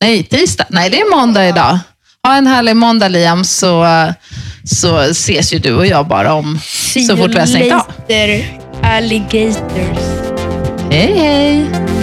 Nej, 0.00 0.24
tisdag. 0.24 0.66
Nej, 0.68 0.90
det 0.90 1.00
är 1.00 1.16
måndag 1.16 1.48
idag. 1.48 1.78
Ha 2.26 2.34
en 2.34 2.46
härlig 2.46 2.76
måndag 2.76 3.08
Liam, 3.08 3.44
så, 3.44 3.84
eh, 3.84 4.10
så 4.64 4.98
ses 4.98 5.52
ju 5.52 5.58
du 5.58 5.74
och 5.74 5.86
jag 5.86 6.06
bara 6.06 6.32
om 6.34 6.60
så 7.08 7.16
fort 7.16 7.30
vi 7.34 7.38
har 7.38 7.46
stängt 7.46 7.72
av. 7.72 7.92
Alligators. 8.82 9.56
Hej, 10.90 11.14
hej! 11.18 11.95